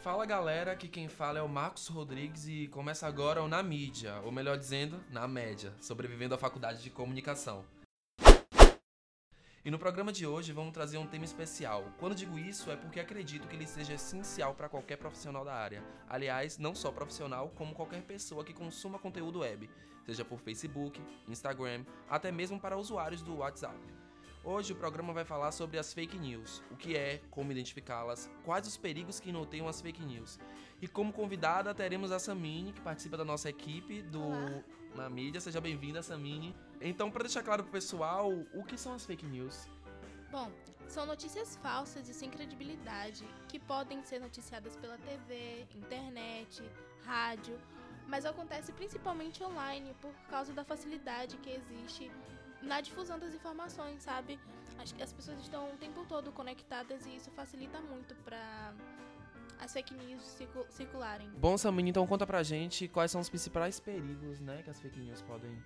Fala 0.00 0.24
galera, 0.24 0.72
aqui 0.72 0.86
quem 0.86 1.08
fala 1.08 1.40
é 1.40 1.42
o 1.42 1.48
Marcos 1.48 1.88
Rodrigues 1.88 2.46
e 2.46 2.68
começa 2.68 3.06
agora 3.06 3.42
o 3.42 3.48
Na 3.48 3.62
Mídia, 3.62 4.20
ou 4.24 4.30
melhor 4.30 4.56
dizendo, 4.56 5.02
na 5.10 5.26
média, 5.26 5.72
sobrevivendo 5.80 6.34
à 6.34 6.38
faculdade 6.38 6.82
de 6.82 6.90
comunicação. 6.90 7.64
E 9.64 9.70
no 9.70 9.78
programa 9.78 10.12
de 10.12 10.26
hoje 10.26 10.52
vamos 10.52 10.74
trazer 10.74 10.98
um 10.98 11.06
tema 11.06 11.24
especial. 11.24 11.86
Quando 11.98 12.14
digo 12.14 12.38
isso 12.38 12.70
é 12.70 12.76
porque 12.76 13.00
acredito 13.00 13.48
que 13.48 13.56
ele 13.56 13.66
seja 13.66 13.94
essencial 13.94 14.54
para 14.54 14.68
qualquer 14.68 14.96
profissional 14.96 15.44
da 15.44 15.54
área. 15.54 15.82
Aliás, 16.08 16.58
não 16.58 16.74
só 16.74 16.92
profissional, 16.92 17.50
como 17.56 17.74
qualquer 17.74 18.02
pessoa 18.02 18.44
que 18.44 18.52
consuma 18.52 18.98
conteúdo 18.98 19.40
web, 19.40 19.68
seja 20.04 20.24
por 20.24 20.38
Facebook, 20.38 21.02
Instagram, 21.26 21.84
até 22.08 22.30
mesmo 22.30 22.60
para 22.60 22.76
usuários 22.76 23.22
do 23.22 23.38
WhatsApp. 23.38 24.03
Hoje 24.46 24.74
o 24.74 24.76
programa 24.76 25.10
vai 25.14 25.24
falar 25.24 25.52
sobre 25.52 25.78
as 25.78 25.94
fake 25.94 26.18
news, 26.18 26.62
o 26.70 26.76
que 26.76 26.94
é, 26.94 27.22
como 27.30 27.50
identificá-las, 27.50 28.30
quais 28.44 28.66
os 28.66 28.76
perigos 28.76 29.18
que 29.18 29.32
noteiam 29.32 29.66
as 29.66 29.80
fake 29.80 30.04
news. 30.04 30.38
E 30.82 30.86
como 30.86 31.14
convidada 31.14 31.74
teremos 31.74 32.12
a 32.12 32.18
Samine, 32.18 32.74
que 32.74 32.80
participa 32.82 33.16
da 33.16 33.24
nossa 33.24 33.48
equipe 33.48 34.02
do 34.02 34.22
Olá. 34.22 34.62
Na 34.94 35.08
Mídia. 35.08 35.40
Seja 35.40 35.60
bem-vinda, 35.60 36.02
Samine. 36.02 36.54
Então, 36.80 37.10
para 37.10 37.24
deixar 37.24 37.42
claro 37.42 37.62
pro 37.62 37.72
pessoal, 37.72 38.30
o 38.52 38.62
que 38.64 38.76
são 38.76 38.94
as 38.94 39.04
fake 39.04 39.26
news? 39.26 39.66
Bom, 40.30 40.52
são 40.86 41.06
notícias 41.06 41.56
falsas 41.56 42.08
e 42.08 42.14
sem 42.14 42.30
credibilidade 42.30 43.24
que 43.48 43.58
podem 43.58 44.02
ser 44.04 44.20
noticiadas 44.20 44.76
pela 44.76 44.98
TV, 44.98 45.66
internet, 45.74 46.62
rádio, 47.02 47.58
mas 48.06 48.24
acontece 48.24 48.72
principalmente 48.72 49.42
online 49.42 49.94
por 50.00 50.12
causa 50.28 50.52
da 50.52 50.64
facilidade 50.64 51.36
que 51.38 51.50
existe 51.50 52.10
na 52.62 52.80
difusão 52.80 53.18
das 53.18 53.34
informações, 53.34 54.02
sabe? 54.02 54.38
Acho 54.78 54.94
que 54.94 55.02
as 55.02 55.12
pessoas 55.12 55.38
estão 55.40 55.72
o 55.72 55.76
tempo 55.76 56.04
todo 56.06 56.32
conectadas 56.32 57.06
e 57.06 57.16
isso 57.16 57.30
facilita 57.30 57.80
muito 57.80 58.14
para 58.16 58.72
as 59.60 59.72
fake 59.72 59.94
news 59.94 60.22
circu- 60.22 60.66
circularem. 60.68 61.30
Bom, 61.36 61.56
Samine, 61.56 61.90
então 61.90 62.06
conta 62.06 62.26
pra 62.26 62.42
gente 62.42 62.88
quais 62.88 63.10
são 63.10 63.20
os 63.20 63.28
principais 63.28 63.78
perigos, 63.78 64.40
né, 64.40 64.62
que 64.62 64.70
as 64.70 64.80
fake 64.80 64.98
news 64.98 65.22
podem 65.22 65.62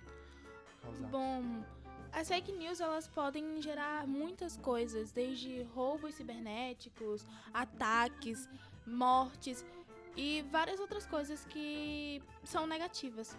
causar. 0.81 1.07
Bom, 1.07 1.63
as 2.11 2.27
fake 2.27 2.51
news 2.51 2.79
elas 2.79 3.07
podem 3.07 3.61
gerar 3.61 4.05
muitas 4.07 4.57
coisas, 4.57 5.11
desde 5.11 5.63
roubos 5.73 6.15
cibernéticos, 6.15 7.25
ataques, 7.53 8.47
mortes 8.85 9.65
e 10.15 10.43
várias 10.51 10.79
outras 10.79 11.05
coisas 11.05 11.45
que 11.45 12.21
são 12.43 12.67
negativas. 12.67 13.37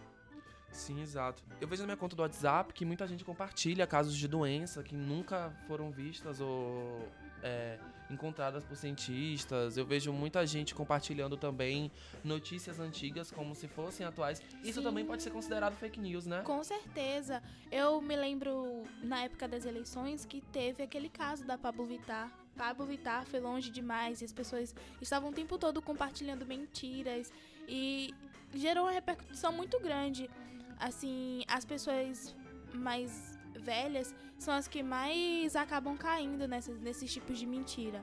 Sim, 0.70 1.02
exato. 1.02 1.42
Eu 1.60 1.68
vejo 1.68 1.82
na 1.82 1.86
minha 1.86 1.96
conta 1.96 2.14
do 2.14 2.22
WhatsApp 2.22 2.72
que 2.72 2.84
muita 2.84 3.06
gente 3.06 3.24
compartilha 3.24 3.86
casos 3.86 4.16
de 4.16 4.28
doença 4.28 4.82
que 4.82 4.94
nunca 4.94 5.52
foram 5.66 5.90
vistas 5.90 6.40
ou 6.40 7.08
é, 7.42 7.78
encontradas 8.08 8.64
por 8.64 8.76
cientistas. 8.76 9.76
Eu 9.76 9.84
vejo 9.84 10.12
muita 10.12 10.46
gente 10.46 10.74
compartilhando 10.74 11.36
também 11.36 11.90
notícias 12.24 12.78
antigas 12.78 13.30
como 13.30 13.54
se 13.54 13.68
fossem 13.68 14.06
atuais. 14.06 14.42
Isso 14.62 14.80
Sim. 14.80 14.84
também 14.84 15.04
pode 15.04 15.22
ser 15.22 15.30
considerado 15.30 15.74
fake 15.76 16.00
news, 16.00 16.26
né? 16.26 16.42
Com 16.42 16.62
certeza. 16.62 17.42
Eu 17.70 18.00
me 18.00 18.16
lembro 18.16 18.84
na 19.02 19.24
época 19.24 19.48
das 19.48 19.64
eleições 19.64 20.24
que 20.24 20.40
teve 20.52 20.82
aquele 20.82 21.08
caso 21.08 21.44
da 21.44 21.58
Pablo 21.58 21.86
Vittar. 21.86 22.30
Pablo 22.56 22.86
Vittar 22.86 23.24
foi 23.26 23.40
longe 23.40 23.70
demais 23.70 24.20
e 24.20 24.24
as 24.24 24.32
pessoas 24.32 24.74
estavam 25.00 25.30
o 25.30 25.32
tempo 25.32 25.56
todo 25.56 25.80
compartilhando 25.80 26.44
mentiras 26.44 27.32
e 27.68 28.14
gerou 28.54 28.84
uma 28.84 28.92
repercussão 28.92 29.52
muito 29.52 29.78
grande. 29.80 30.28
Assim, 30.80 31.42
as 31.46 31.64
pessoas 31.64 32.34
mais 32.72 33.38
velhas 33.60 34.14
são 34.38 34.54
as 34.54 34.66
que 34.66 34.82
mais 34.82 35.54
acabam 35.54 35.96
caindo 35.96 36.48
nessas, 36.48 36.80
nesses 36.80 37.12
tipos 37.12 37.38
de 37.38 37.46
mentira. 37.46 38.02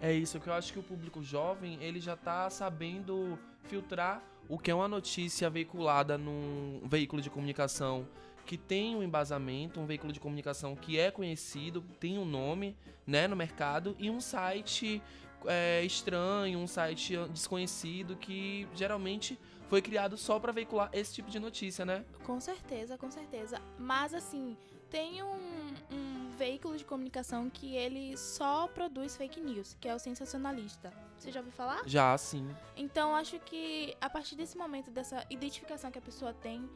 É 0.00 0.12
isso, 0.12 0.38
que 0.40 0.48
eu 0.48 0.54
acho 0.54 0.72
que 0.72 0.78
o 0.78 0.82
público 0.82 1.22
jovem, 1.22 1.76
ele 1.82 2.00
já 2.00 2.16
tá 2.16 2.48
sabendo 2.48 3.38
filtrar 3.64 4.22
o 4.48 4.56
que 4.56 4.70
é 4.70 4.74
uma 4.74 4.88
notícia 4.88 5.50
veiculada 5.50 6.16
num 6.16 6.80
veículo 6.84 7.20
de 7.20 7.28
comunicação 7.28 8.06
que 8.46 8.56
tem 8.56 8.96
um 8.96 9.02
embasamento, 9.02 9.78
um 9.78 9.86
veículo 9.86 10.12
de 10.12 10.18
comunicação 10.18 10.74
que 10.74 10.98
é 10.98 11.10
conhecido, 11.10 11.82
tem 12.00 12.18
um 12.18 12.24
nome, 12.24 12.76
né, 13.06 13.28
no 13.28 13.36
mercado, 13.36 13.94
e 13.98 14.10
um 14.10 14.20
site 14.20 15.02
é, 15.46 15.82
estranho, 15.84 16.58
um 16.58 16.66
site 16.66 17.16
desconhecido 17.28 18.16
que 18.16 18.68
geralmente 18.74 19.38
foi 19.68 19.80
criado 19.80 20.16
só 20.16 20.38
para 20.40 20.52
veicular 20.52 20.90
esse 20.92 21.14
tipo 21.14 21.30
de 21.30 21.38
notícia, 21.38 21.84
né? 21.84 22.04
Com 22.24 22.40
certeza, 22.40 22.98
com 22.98 23.10
certeza. 23.10 23.60
Mas 23.78 24.12
assim, 24.12 24.56
tem 24.90 25.22
um, 25.22 25.74
um 25.92 26.30
veículo 26.36 26.76
de 26.76 26.84
comunicação 26.84 27.48
que 27.48 27.76
ele 27.76 28.16
só 28.16 28.66
produz 28.66 29.16
fake 29.16 29.40
news, 29.40 29.76
que 29.80 29.88
é 29.88 29.94
o 29.94 29.98
sensacionalista. 29.98 30.92
Você 31.16 31.30
já 31.30 31.40
ouviu 31.40 31.52
falar? 31.52 31.82
Já, 31.86 32.16
sim. 32.18 32.48
Então 32.76 33.14
acho 33.14 33.38
que 33.40 33.94
a 34.00 34.10
partir 34.10 34.34
desse 34.34 34.58
momento, 34.58 34.90
dessa 34.90 35.24
identificação 35.30 35.90
que 35.90 35.98
a 35.98 36.02
pessoa 36.02 36.32
tem, 36.32 36.68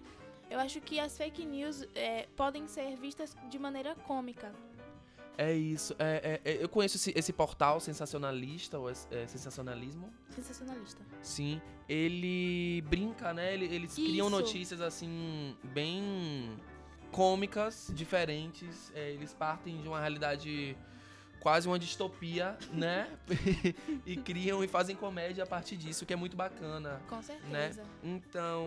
eu 0.48 0.60
acho 0.60 0.80
que 0.80 1.00
as 1.00 1.16
fake 1.16 1.44
news 1.44 1.84
é, 1.94 2.28
podem 2.36 2.68
ser 2.68 2.96
vistas 2.96 3.36
de 3.48 3.58
maneira 3.58 3.96
cômica. 4.06 4.52
É 5.36 5.52
isso. 5.52 5.94
É, 5.98 6.40
é, 6.44 6.50
é, 6.52 6.62
eu 6.62 6.68
conheço 6.68 6.96
esse, 6.96 7.12
esse 7.16 7.32
portal 7.32 7.80
sensacionalista, 7.80 8.78
ou 8.78 8.88
é, 8.90 8.94
sensacionalismo. 9.26 10.12
Sensacionalista. 10.30 11.02
Sim, 11.22 11.60
ele 11.88 12.82
brinca, 12.82 13.32
né? 13.34 13.52
Ele- 13.54 13.66
Eles 13.74 13.94
criam 13.94 14.28
Isso. 14.28 14.36
notícias 14.36 14.80
assim 14.80 15.56
bem 15.64 16.56
cômicas, 17.10 17.90
diferentes. 17.94 18.92
É, 18.94 19.10
eles 19.10 19.32
partem 19.34 19.80
de 19.80 19.88
uma 19.88 20.00
realidade 20.00 20.76
quase 21.40 21.68
uma 21.68 21.78
distopia, 21.78 22.56
né? 22.72 23.08
e 24.06 24.16
criam 24.16 24.64
e 24.64 24.68
fazem 24.68 24.96
comédia 24.96 25.44
a 25.44 25.46
partir 25.46 25.76
disso, 25.76 26.06
que 26.06 26.12
é 26.12 26.16
muito 26.16 26.36
bacana. 26.36 27.00
Com 27.08 27.20
certeza. 27.22 27.82
Então, 28.02 28.66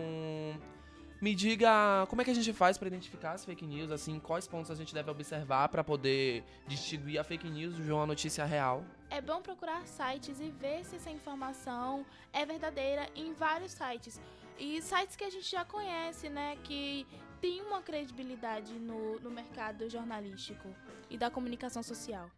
me 1.20 1.34
diga 1.34 2.06
como 2.08 2.22
é 2.22 2.24
que 2.24 2.30
a 2.30 2.34
gente 2.34 2.52
faz 2.52 2.78
pra 2.78 2.86
identificar 2.86 3.32
as 3.32 3.44
fake 3.44 3.66
news, 3.66 3.90
assim, 3.90 4.18
quais 4.20 4.46
pontos 4.46 4.70
a 4.70 4.74
gente 4.74 4.94
deve 4.94 5.10
observar 5.10 5.68
pra 5.68 5.82
poder 5.82 6.44
distinguir 6.66 7.18
a 7.18 7.24
fake 7.24 7.48
news 7.48 7.76
de 7.76 7.90
uma 7.90 8.06
notícia 8.06 8.44
real. 8.44 8.84
É 9.10 9.20
bom 9.20 9.42
procurar 9.42 9.86
sites 9.86 10.40
e 10.40 10.50
ver 10.50 10.84
se 10.84 10.96
essa 10.96 11.10
informação 11.10 12.04
é 12.32 12.46
verdadeira 12.46 13.08
em 13.16 13.32
vários 13.32 13.72
sites. 13.72 14.20
E 14.58 14.80
sites 14.82 15.16
que 15.16 15.24
a 15.24 15.30
gente 15.30 15.50
já 15.50 15.64
conhece, 15.64 16.28
né? 16.28 16.56
Que 16.64 17.06
tem 17.40 17.62
uma 17.62 17.80
credibilidade 17.80 18.74
no, 18.74 19.18
no 19.20 19.30
mercado 19.30 19.88
jornalístico 19.88 20.68
e 21.08 21.16
da 21.16 21.30
comunicação 21.30 21.82
social. 21.82 22.30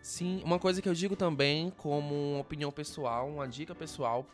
Sim, 0.00 0.40
uma 0.44 0.58
coisa 0.58 0.80
que 0.80 0.88
eu 0.88 0.94
digo 0.94 1.16
também, 1.16 1.70
como 1.70 2.38
opinião 2.38 2.70
pessoal, 2.70 3.28
uma 3.28 3.48
dica 3.48 3.74
pessoal, 3.74 4.24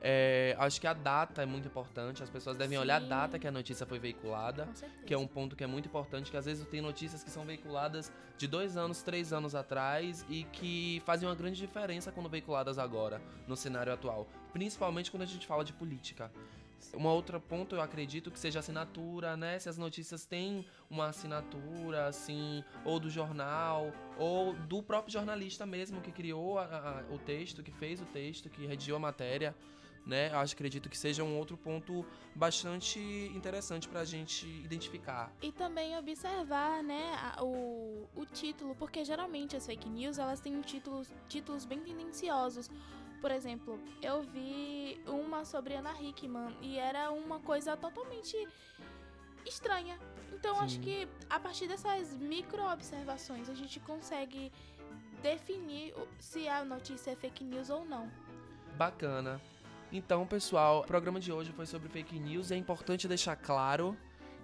é, 0.00 0.54
acho 0.58 0.80
que 0.80 0.86
a 0.86 0.92
data 0.94 1.42
é 1.42 1.46
muito 1.46 1.66
importante. 1.68 2.22
As 2.22 2.30
pessoas 2.30 2.56
devem 2.56 2.78
olhar 2.78 2.96
a 2.96 3.00
Sim. 3.00 3.08
data 3.08 3.38
que 3.38 3.46
a 3.46 3.50
notícia 3.50 3.84
foi 3.86 3.98
veiculada, 3.98 4.68
que 5.06 5.12
é 5.12 5.18
um 5.18 5.26
ponto 5.26 5.54
que 5.54 5.62
é 5.64 5.66
muito 5.66 5.86
importante, 5.86 6.30
que 6.30 6.36
às 6.36 6.46
vezes 6.46 6.66
tem 6.68 6.80
notícias 6.80 7.22
que 7.22 7.30
são 7.30 7.44
veiculadas 7.44 8.12
de 8.38 8.46
dois 8.48 8.76
anos, 8.76 9.02
três 9.02 9.32
anos 9.32 9.54
atrás 9.54 10.24
e 10.28 10.44
que 10.44 11.02
fazem 11.04 11.28
uma 11.28 11.34
grande 11.34 11.58
diferença 11.60 12.10
quando 12.10 12.28
veiculadas 12.28 12.78
agora, 12.78 13.20
no 13.46 13.56
cenário 13.56 13.92
atual. 13.92 14.26
Principalmente 14.52 15.10
quando 15.10 15.22
a 15.22 15.26
gente 15.26 15.46
fala 15.46 15.64
de 15.64 15.72
política. 15.72 16.30
Um 16.94 17.04
outro 17.06 17.38
ponto 17.38 17.74
eu 17.74 17.82
acredito 17.82 18.30
que 18.30 18.38
seja 18.38 18.60
assinatura, 18.60 19.36
né? 19.36 19.58
Se 19.58 19.68
as 19.68 19.76
notícias 19.76 20.24
têm 20.24 20.64
uma 20.88 21.08
assinatura, 21.08 22.06
assim, 22.06 22.64
ou 22.86 22.98
do 22.98 23.10
jornal, 23.10 23.92
ou 24.16 24.54
do 24.54 24.82
próprio 24.82 25.12
jornalista 25.12 25.66
mesmo 25.66 26.00
que 26.00 26.10
criou 26.10 26.58
a- 26.58 26.64
a- 26.64 27.12
o 27.14 27.18
texto, 27.18 27.62
que 27.62 27.70
fez 27.70 28.00
o 28.00 28.06
texto, 28.06 28.48
que 28.48 28.66
redigiu 28.66 28.96
a 28.96 28.98
matéria, 28.98 29.54
né? 30.06 30.30
Eu 30.32 30.38
acho, 30.38 30.54
acredito 30.54 30.88
que 30.88 30.96
seja 30.98 31.22
um 31.22 31.36
outro 31.38 31.56
ponto 31.56 32.04
bastante 32.34 32.98
interessante 33.34 33.88
pra 33.88 34.04
gente 34.04 34.46
identificar. 34.46 35.30
E 35.42 35.52
também 35.52 35.96
observar, 35.96 36.82
né, 36.82 37.14
a- 37.36 37.42
o, 37.44 38.08
o 38.16 38.24
título, 38.26 38.74
porque 38.74 39.04
geralmente 39.04 39.56
as 39.56 39.66
fake 39.66 39.88
news 39.88 40.18
elas 40.18 40.40
têm 40.40 40.60
títulos, 40.62 41.12
títulos 41.28 41.64
bem 41.64 41.80
tendenciosos. 41.80 42.70
Por 43.20 43.30
exemplo, 43.30 43.78
eu 44.00 44.22
vi 44.22 45.00
uma 45.06 45.44
sobre 45.44 45.74
Ana 45.74 45.92
Hickman 46.00 46.56
e 46.62 46.78
era 46.78 47.10
uma 47.12 47.38
coisa 47.40 47.76
totalmente 47.76 48.34
estranha. 49.44 49.98
Então 50.32 50.54
Sim. 50.56 50.64
acho 50.64 50.80
que 50.80 51.06
a 51.28 51.38
partir 51.38 51.66
dessas 51.68 52.14
micro 52.14 52.62
observações 52.64 53.48
a 53.50 53.54
gente 53.54 53.78
consegue 53.80 54.50
definir 55.22 55.92
se 56.18 56.48
a 56.48 56.64
notícia 56.64 57.10
é 57.10 57.16
fake 57.16 57.44
news 57.44 57.68
ou 57.68 57.84
não. 57.84 58.10
Bacana. 58.76 59.40
Então, 59.92 60.24
pessoal, 60.24 60.82
o 60.82 60.86
programa 60.86 61.18
de 61.18 61.32
hoje 61.32 61.50
foi 61.50 61.66
sobre 61.66 61.88
fake 61.88 62.16
news. 62.16 62.52
É 62.52 62.56
importante 62.56 63.08
deixar 63.08 63.34
claro 63.34 63.96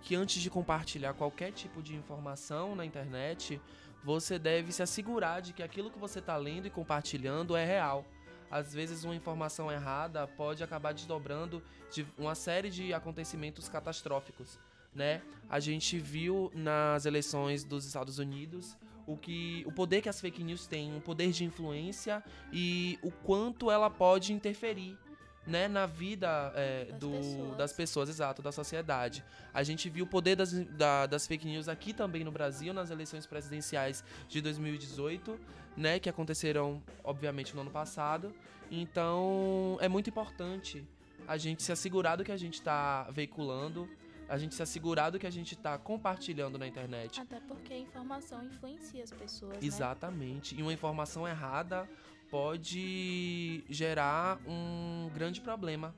que 0.02 0.16
antes 0.16 0.42
de 0.42 0.50
compartilhar 0.50 1.14
qualquer 1.14 1.52
tipo 1.52 1.80
de 1.80 1.94
informação 1.94 2.74
na 2.74 2.84
internet, 2.84 3.60
você 4.02 4.40
deve 4.40 4.72
se 4.72 4.82
assegurar 4.82 5.40
de 5.40 5.52
que 5.52 5.62
aquilo 5.62 5.88
que 5.88 6.00
você 6.00 6.18
está 6.18 6.36
lendo 6.36 6.66
e 6.66 6.70
compartilhando 6.70 7.54
é 7.54 7.64
real. 7.64 8.04
Às 8.50 8.74
vezes, 8.74 9.04
uma 9.04 9.14
informação 9.14 9.70
errada 9.70 10.26
pode 10.26 10.64
acabar 10.64 10.92
desdobrando 10.92 11.62
de 11.92 12.04
uma 12.18 12.34
série 12.34 12.68
de 12.68 12.92
acontecimentos 12.92 13.68
catastróficos, 13.68 14.58
né? 14.92 15.22
A 15.48 15.60
gente 15.60 15.96
viu 15.96 16.50
nas 16.54 17.06
eleições 17.06 17.62
dos 17.62 17.84
Estados 17.84 18.18
Unidos 18.18 18.76
o 19.06 19.16
que 19.16 19.62
o 19.64 19.70
poder 19.70 20.02
que 20.02 20.08
as 20.08 20.20
fake 20.20 20.42
news 20.42 20.66
têm, 20.66 20.96
o 20.96 21.00
poder 21.00 21.30
de 21.30 21.44
influência 21.44 22.22
e 22.52 22.98
o 23.00 23.12
quanto 23.12 23.70
ela 23.70 23.88
pode 23.88 24.32
interferir 24.32 24.98
né, 25.46 25.68
na 25.68 25.86
vida 25.86 26.52
é, 26.56 26.86
Das 26.86 26.98
do, 26.98 27.10
pessoas. 27.10 27.56
das 27.56 27.72
pessoas, 27.72 28.08
exato, 28.08 28.42
da 28.42 28.50
sociedade. 28.52 29.24
A 29.54 29.62
gente 29.62 29.88
viu 29.88 30.04
o 30.04 30.08
poder 30.08 30.34
das, 30.36 30.52
da- 30.52 31.06
das 31.06 31.26
fake 31.26 31.46
news 31.46 31.68
aqui 31.68 31.92
também 31.92 32.24
no 32.24 32.32
Brasil, 32.32 32.74
nas 32.74 32.90
eleições 32.90 33.26
presidenciais 33.26 34.02
de 34.28 34.40
2018, 34.40 35.38
né, 35.76 35.98
que 36.00 36.08
aconteceram, 36.08 36.82
obviamente, 37.04 37.54
no 37.54 37.60
ano 37.60 37.70
passado. 37.70 38.34
Então, 38.70 39.76
é 39.80 39.88
muito 39.88 40.08
importante 40.10 40.86
a 41.28 41.36
gente 41.36 41.62
se 41.62 41.72
assegurar 41.72 42.16
do 42.16 42.24
que 42.24 42.32
a 42.32 42.36
gente 42.36 42.54
está 42.54 43.04
veiculando, 43.10 43.88
a 44.28 44.36
gente 44.38 44.54
se 44.54 44.62
assegurar 44.62 45.10
do 45.10 45.18
que 45.18 45.26
a 45.26 45.30
gente 45.30 45.54
está 45.54 45.76
compartilhando 45.78 46.58
na 46.58 46.66
internet. 46.66 47.20
Até 47.20 47.38
porque 47.40 47.72
a 47.72 47.78
informação 47.78 48.44
influencia 48.44 49.02
as 49.04 49.10
pessoas, 49.12 49.52
né? 49.52 49.58
Exatamente. 49.62 50.56
E 50.58 50.62
uma 50.62 50.72
informação 50.72 51.26
errada 51.26 51.88
pode 52.30 53.64
gerar 53.68 54.38
um 54.46 55.10
grande 55.14 55.40
problema, 55.40 55.94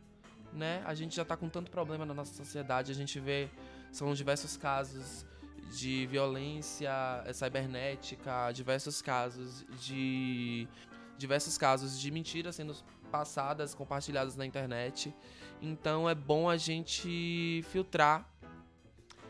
né? 0.52 0.82
A 0.84 0.94
gente 0.94 1.16
já 1.16 1.24
tá 1.24 1.36
com 1.36 1.48
tanto 1.48 1.70
problema 1.70 2.04
na 2.04 2.14
nossa 2.14 2.34
sociedade, 2.34 2.92
a 2.92 2.94
gente 2.94 3.18
vê 3.20 3.48
são 3.90 4.12
diversos 4.14 4.56
casos 4.56 5.26
de 5.76 6.06
violência 6.06 6.90
eh, 7.26 7.32
cibernética, 7.32 8.52
diversos 8.52 9.00
casos 9.02 9.64
de 9.80 10.68
diversos 11.16 11.58
casos 11.58 11.98
de 11.98 12.10
mentiras 12.10 12.56
sendo 12.56 12.74
passadas, 13.10 13.74
compartilhadas 13.74 14.36
na 14.36 14.46
internet. 14.46 15.14
Então 15.60 16.08
é 16.08 16.14
bom 16.14 16.48
a 16.48 16.56
gente 16.56 17.64
filtrar, 17.70 18.28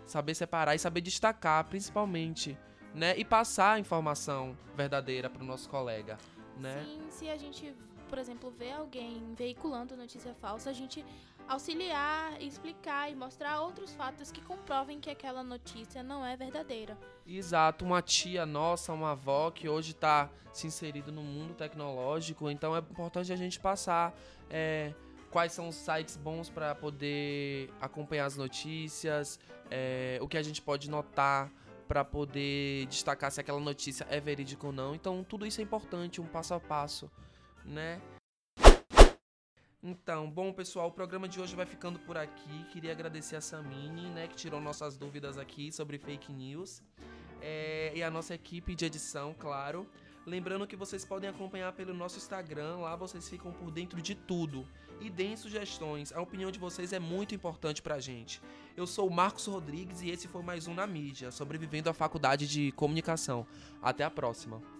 saber 0.04 0.34
separar 0.34 0.74
e 0.74 0.78
saber 0.78 1.00
destacar, 1.00 1.64
principalmente 1.64 2.58
né? 2.94 3.14
E 3.16 3.24
passar 3.24 3.74
a 3.74 3.78
informação 3.78 4.56
verdadeira 4.76 5.28
para 5.28 5.42
o 5.42 5.46
nosso 5.46 5.68
colega, 5.68 6.18
né? 6.58 6.84
Sim, 6.84 7.10
se 7.10 7.28
a 7.28 7.36
gente, 7.36 7.74
por 8.08 8.18
exemplo, 8.18 8.50
vê 8.50 8.72
alguém 8.72 9.34
veiculando 9.34 9.96
notícia 9.96 10.34
falsa, 10.34 10.70
a 10.70 10.72
gente 10.72 11.04
auxiliar, 11.48 12.40
explicar 12.42 13.10
e 13.10 13.14
mostrar 13.14 13.62
outros 13.62 13.94
fatos 13.94 14.30
que 14.30 14.40
comprovem 14.42 15.00
que 15.00 15.08
aquela 15.08 15.42
notícia 15.42 16.02
não 16.02 16.24
é 16.24 16.36
verdadeira. 16.36 16.96
Exato, 17.26 17.84
uma 17.84 18.02
tia 18.02 18.44
nossa, 18.44 18.92
uma 18.92 19.12
avó 19.12 19.50
que 19.50 19.68
hoje 19.68 19.92
está 19.92 20.30
se 20.52 20.66
inserido 20.66 21.10
no 21.10 21.22
mundo 21.22 21.54
tecnológico, 21.54 22.50
então 22.50 22.76
é 22.76 22.80
importante 22.80 23.32
a 23.32 23.36
gente 23.36 23.58
passar 23.58 24.14
é, 24.50 24.92
quais 25.30 25.52
são 25.52 25.68
os 25.68 25.76
sites 25.76 26.16
bons 26.16 26.50
para 26.50 26.74
poder 26.74 27.70
acompanhar 27.80 28.26
as 28.26 28.36
notícias, 28.36 29.40
é, 29.70 30.18
o 30.20 30.28
que 30.28 30.36
a 30.36 30.42
gente 30.42 30.60
pode 30.60 30.90
notar 30.90 31.50
para 31.88 32.04
poder 32.04 32.86
destacar 32.86 33.32
se 33.32 33.40
aquela 33.40 33.58
notícia 33.58 34.06
é 34.10 34.20
verídica 34.20 34.66
ou 34.66 34.72
não. 34.72 34.94
Então 34.94 35.24
tudo 35.24 35.46
isso 35.46 35.60
é 35.60 35.64
importante, 35.64 36.20
um 36.20 36.26
passo 36.26 36.52
a 36.52 36.60
passo, 36.60 37.10
né? 37.64 38.00
Então, 39.82 40.28
bom 40.28 40.52
pessoal, 40.52 40.88
o 40.88 40.92
programa 40.92 41.28
de 41.28 41.40
hoje 41.40 41.54
vai 41.56 41.64
ficando 41.64 42.00
por 42.00 42.18
aqui. 42.18 42.64
Queria 42.72 42.90
agradecer 42.90 43.36
a 43.36 43.40
Samine, 43.40 44.10
né, 44.10 44.26
que 44.26 44.34
tirou 44.34 44.60
nossas 44.60 44.96
dúvidas 44.98 45.38
aqui 45.38 45.70
sobre 45.70 45.98
fake 45.98 46.32
news. 46.32 46.82
É, 47.40 47.92
e 47.94 48.02
a 48.02 48.10
nossa 48.10 48.34
equipe 48.34 48.74
de 48.74 48.84
edição, 48.84 49.34
claro. 49.38 49.88
Lembrando 50.26 50.66
que 50.66 50.76
vocês 50.76 51.04
podem 51.04 51.30
acompanhar 51.30 51.72
pelo 51.72 51.94
nosso 51.94 52.18
Instagram, 52.18 52.78
lá 52.78 52.96
vocês 52.96 53.28
ficam 53.28 53.52
por 53.52 53.70
dentro 53.70 54.02
de 54.02 54.14
tudo. 54.14 54.66
E 55.00 55.08
deem 55.08 55.36
sugestões, 55.36 56.12
a 56.12 56.20
opinião 56.20 56.50
de 56.50 56.58
vocês 56.58 56.92
é 56.92 56.98
muito 56.98 57.34
importante 57.34 57.80
pra 57.80 58.00
gente. 58.00 58.40
Eu 58.76 58.86
sou 58.86 59.06
o 59.06 59.12
Marcos 59.12 59.46
Rodrigues 59.46 60.02
e 60.02 60.10
esse 60.10 60.26
foi 60.26 60.42
mais 60.42 60.66
um 60.66 60.74
na 60.74 60.86
mídia, 60.86 61.30
sobrevivendo 61.30 61.88
à 61.88 61.94
faculdade 61.94 62.48
de 62.48 62.72
comunicação. 62.72 63.46
Até 63.80 64.02
a 64.02 64.10
próxima. 64.10 64.77